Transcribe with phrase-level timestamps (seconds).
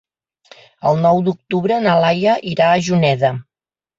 [0.91, 3.33] El nou d'octubre na Laia irà a Juneda.